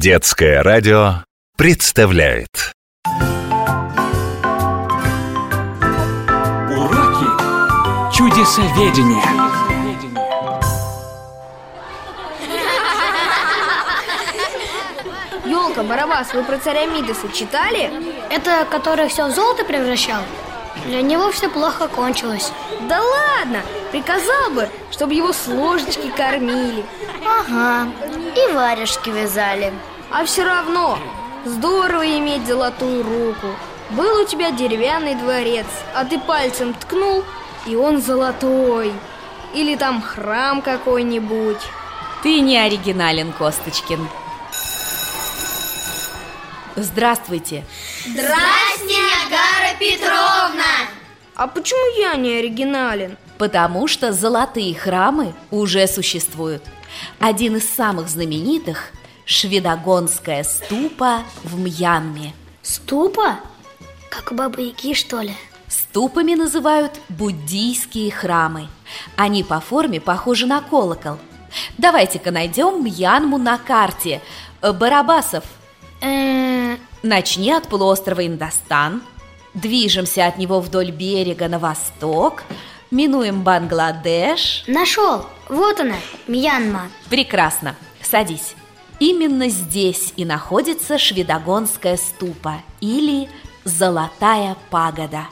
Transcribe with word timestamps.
Детское 0.00 0.62
радио 0.62 1.24
представляет 1.56 2.72
Уроки 6.70 7.26
чудесоведения. 8.16 9.24
Елка, 15.44 15.82
Барабас, 15.82 16.32
вы 16.32 16.44
про 16.44 16.58
царя 16.58 16.86
Мидаса 16.86 17.28
читали? 17.34 17.90
Это 18.30 18.68
который 18.70 19.08
все 19.08 19.26
в 19.26 19.34
золото 19.34 19.64
превращал? 19.64 20.22
Для 20.86 21.02
него 21.02 21.30
все 21.30 21.48
плохо 21.48 21.88
кончилось. 21.88 22.52
Да 22.88 23.00
ладно, 23.00 23.62
приказал 23.90 24.50
бы, 24.50 24.68
чтобы 24.90 25.14
его 25.14 25.32
с 25.32 25.46
ложечки 25.46 26.10
кормили. 26.16 26.84
Ага, 27.24 27.88
и 28.36 28.52
варежки 28.52 29.10
вязали. 29.10 29.72
А 30.10 30.24
все 30.24 30.44
равно, 30.44 30.98
здорово 31.44 32.06
иметь 32.18 32.46
золотую 32.46 33.02
руку. 33.02 33.48
Был 33.90 34.22
у 34.22 34.24
тебя 34.24 34.50
деревянный 34.50 35.14
дворец, 35.14 35.66
а 35.94 36.04
ты 36.04 36.18
пальцем 36.18 36.74
ткнул, 36.74 37.24
и 37.66 37.74
он 37.74 38.00
золотой. 38.00 38.92
Или 39.54 39.76
там 39.76 40.02
храм 40.02 40.60
какой-нибудь. 40.60 41.60
Ты 42.22 42.40
не 42.40 42.58
оригинален, 42.58 43.32
Косточкин. 43.32 44.08
Здравствуйте. 46.76 47.64
Здрасте, 48.06 49.02
Петровна! 49.78 50.88
А 51.34 51.46
почему 51.46 52.00
я 52.00 52.16
не 52.16 52.38
оригинален? 52.38 53.16
Потому 53.38 53.86
что 53.86 54.12
золотые 54.12 54.74
храмы 54.74 55.34
уже 55.50 55.86
существуют. 55.86 56.64
Один 57.20 57.56
из 57.56 57.68
самых 57.68 58.08
знаменитых– 58.08 58.90
Шведогонская 59.24 60.42
ступа 60.42 61.22
в 61.44 61.60
Мьянме. 61.60 62.32
Ступа? 62.62 63.40
Как 64.08 64.32
у 64.32 64.34
Бабы 64.34 64.62
Яги, 64.62 64.94
что 64.94 65.20
ли? 65.20 65.34
Ступами 65.68 66.34
называют 66.34 66.98
буддийские 67.10 68.10
храмы. 68.10 68.68
Они 69.16 69.44
по 69.44 69.60
форме 69.60 70.00
похожи 70.00 70.46
на 70.46 70.62
колокол. 70.62 71.18
Давайте-ка 71.76 72.30
найдем 72.30 72.82
Мьянму 72.82 73.36
на 73.36 73.58
карте. 73.58 74.22
Барабасов, 74.62 75.44
начни 77.02 77.52
от 77.52 77.68
полуострова 77.68 78.26
Индостан, 78.26 79.02
движемся 79.60 80.26
от 80.26 80.38
него 80.38 80.60
вдоль 80.60 80.90
берега 80.90 81.48
на 81.48 81.58
восток, 81.58 82.44
минуем 82.90 83.42
Бангладеш. 83.42 84.64
Нашел! 84.66 85.26
Вот 85.48 85.80
она, 85.80 85.96
Мьянма. 86.26 86.88
Прекрасно, 87.08 87.74
садись. 88.02 88.54
Именно 89.00 89.48
здесь 89.48 90.12
и 90.16 90.24
находится 90.24 90.98
Шведогонская 90.98 91.96
ступа 91.96 92.62
или 92.80 93.28
Золотая 93.68 94.56
пагода. 94.70 95.26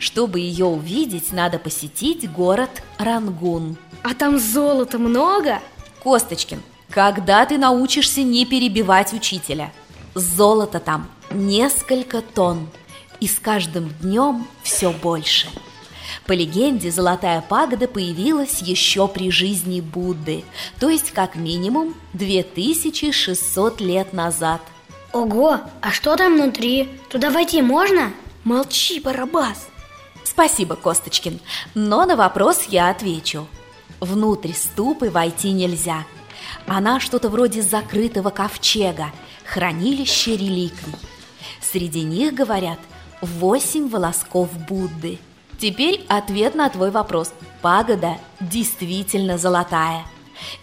Чтобы 0.00 0.40
ее 0.40 0.64
увидеть, 0.64 1.32
надо 1.32 1.60
посетить 1.60 2.30
город 2.30 2.82
Рангун. 2.98 3.76
А 4.02 4.14
там 4.14 4.38
золота 4.38 4.98
много? 4.98 5.60
Косточкин, 6.02 6.60
когда 6.90 7.46
ты 7.46 7.56
научишься 7.56 8.22
не 8.22 8.44
перебивать 8.44 9.12
учителя? 9.12 9.72
Золота 10.14 10.80
там 10.80 11.08
несколько 11.30 12.20
тонн, 12.20 12.68
и 13.20 13.26
с 13.26 13.38
каждым 13.38 13.90
днем 14.00 14.46
все 14.62 14.92
больше. 14.92 15.48
По 16.26 16.32
легенде, 16.32 16.90
Золотая 16.90 17.40
пагода 17.40 17.88
появилась 17.88 18.60
еще 18.60 19.08
при 19.08 19.30
жизни 19.30 19.80
Будды, 19.80 20.44
то 20.78 20.88
есть 20.88 21.12
как 21.12 21.36
минимум 21.36 21.94
2600 22.12 23.80
лет 23.80 24.12
назад. 24.12 24.60
Ого, 25.12 25.58
а 25.80 25.90
что 25.90 26.16
там 26.16 26.34
внутри? 26.34 26.88
Туда 27.08 27.30
войти 27.30 27.62
можно? 27.62 28.12
Молчи, 28.44 29.00
Барабас. 29.00 29.68
Спасибо, 30.22 30.76
Косточкин, 30.76 31.40
но 31.74 32.04
на 32.04 32.14
вопрос 32.14 32.64
я 32.68 32.90
отвечу. 32.90 33.46
Внутрь 34.00 34.52
ступы 34.52 35.10
войти 35.10 35.52
нельзя. 35.52 36.04
Она 36.66 37.00
что-то 37.00 37.30
вроде 37.30 37.62
закрытого 37.62 38.30
ковчега, 38.30 39.10
хранилище 39.44 40.36
реликвий. 40.36 40.94
Среди 41.60 42.02
них, 42.02 42.34
говорят, 42.34 42.78
восемь 43.20 43.88
волосков 43.88 44.50
Будды. 44.66 45.18
Теперь 45.58 46.04
ответ 46.08 46.54
на 46.54 46.70
твой 46.70 46.90
вопрос. 46.90 47.34
Пагода 47.62 48.16
действительно 48.40 49.38
золотая. 49.38 50.04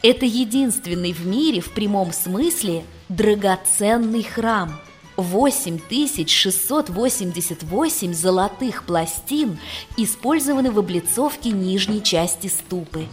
Это 0.01 0.25
единственный 0.25 1.11
в 1.11 1.27
мире 1.27 1.59
в 1.61 1.73
прямом 1.73 2.13
смысле 2.13 2.85
драгоценный 3.09 4.23
храм. 4.23 4.79
8688 5.17 8.13
золотых 8.13 8.83
пластин 8.83 9.59
использованы 9.97 10.71
в 10.71 10.79
облицовке 10.79 11.51
нижней 11.51 12.01
части 12.03 12.47
ступы 12.47 13.07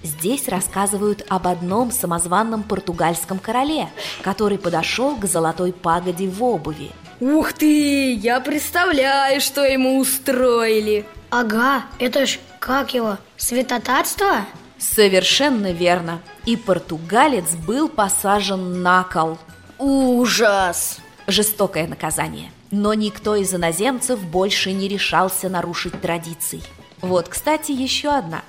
Здесь 0.03 0.47
рассказывают 0.47 1.25
об 1.29 1.47
одном 1.47 1.91
самозванном 1.91 2.63
португальском 2.63 3.39
короле, 3.39 3.89
который 4.21 4.57
подошел 4.57 5.15
к 5.15 5.25
золотой 5.25 5.73
пагоде 5.73 6.27
в 6.27 6.43
обуви. 6.43 6.91
Ух 7.21 7.53
ты, 7.53 8.13
я 8.13 8.39
представляю, 8.39 9.41
что 9.41 9.63
ему 9.65 9.99
устроили. 9.99 11.05
Ага, 11.29 11.83
это 11.97 12.25
ж 12.25 12.39
как 12.59 12.93
его, 12.93 13.17
святотатство? 13.37 14.45
Совершенно 14.77 15.71
верно. 15.71 16.21
И 16.45 16.55
португалец 16.55 17.55
был 17.55 17.89
посажен 17.89 18.81
на 18.81 19.03
кол. 19.03 19.37
Ужас! 19.79 20.97
Жестокое 21.25 21.87
наказание. 21.87 22.51
Но 22.69 22.93
никто 22.93 23.35
из 23.35 23.53
иноземцев 23.53 24.19
больше 24.19 24.73
не 24.73 24.89
решался 24.89 25.47
нарушить 25.47 26.01
традиций. 26.01 26.61
Вот, 27.01 27.29
кстати, 27.29 27.71
еще 27.71 28.09
одна. 28.09 28.43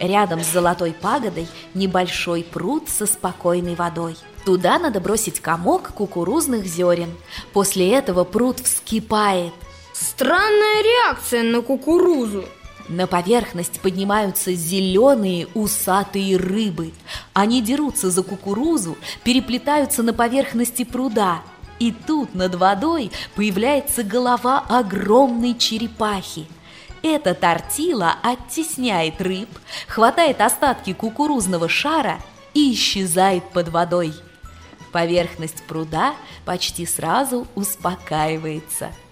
Рядом 0.00 0.42
с 0.42 0.48
золотой 0.48 0.92
пагодой 0.92 1.46
небольшой 1.74 2.42
пруд 2.42 2.88
со 2.88 3.06
спокойной 3.06 3.76
водой. 3.76 4.16
Туда 4.44 4.80
надо 4.80 5.00
бросить 5.00 5.38
комок 5.38 5.92
кукурузных 5.94 6.66
зерен. 6.66 7.14
После 7.52 7.92
этого 7.92 8.24
пруд 8.24 8.58
вскипает. 8.58 9.52
Странная 9.92 10.82
реакция 10.82 11.44
на 11.44 11.62
кукурузу. 11.62 12.44
На 12.92 13.06
поверхность 13.06 13.80
поднимаются 13.80 14.52
зеленые 14.52 15.48
усатые 15.54 16.36
рыбы. 16.36 16.92
Они 17.32 17.62
дерутся 17.62 18.10
за 18.10 18.22
кукурузу, 18.22 18.98
переплетаются 19.24 20.02
на 20.02 20.12
поверхности 20.12 20.84
пруда. 20.84 21.40
И 21.78 21.90
тут 21.90 22.34
над 22.34 22.54
водой 22.54 23.10
появляется 23.34 24.02
голова 24.02 24.62
огромной 24.68 25.56
черепахи. 25.56 26.46
Эта 27.02 27.32
тортила 27.32 28.16
оттесняет 28.22 29.22
рыб, 29.22 29.48
хватает 29.88 30.42
остатки 30.42 30.92
кукурузного 30.92 31.70
шара 31.70 32.18
и 32.52 32.74
исчезает 32.74 33.42
под 33.52 33.70
водой. 33.70 34.12
Поверхность 34.92 35.62
пруда 35.66 36.14
почти 36.44 36.84
сразу 36.84 37.46
успокаивается– 37.54 38.90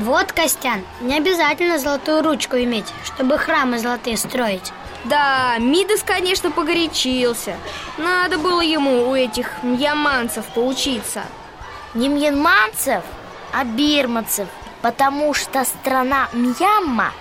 Вот, 0.00 0.32
Костян, 0.32 0.82
не 1.02 1.18
обязательно 1.18 1.78
золотую 1.78 2.22
ручку 2.22 2.56
иметь, 2.56 2.86
чтобы 3.04 3.36
храмы 3.36 3.78
золотые 3.78 4.16
строить. 4.16 4.72
Да, 5.04 5.58
Мидас, 5.58 6.02
конечно, 6.02 6.50
погорячился. 6.50 7.54
Надо 7.98 8.38
было 8.38 8.62
ему 8.62 9.10
у 9.10 9.14
этих 9.14 9.62
мьяманцев 9.62 10.46
поучиться. 10.54 11.24
Не 11.92 12.08
мьянманцев, 12.08 13.04
а 13.52 13.64
бирманцев, 13.64 14.48
потому 14.80 15.34
что 15.34 15.66
страна 15.66 16.30
Мьямма 16.32 17.12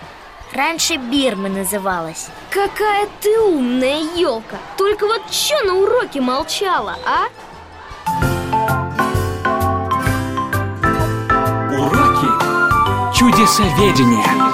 раньше 0.53 0.95
Бирмы 0.95 1.49
называлась. 1.49 2.27
Какая 2.49 3.09
ты 3.19 3.41
умная 3.41 4.03
елка! 4.15 4.55
Только 4.77 5.05
вот 5.05 5.21
что 5.33 5.61
на 5.65 5.73
уроке 5.73 6.21
молчала, 6.21 6.95
а? 7.05 7.25
Чудесоведение. 13.39 14.48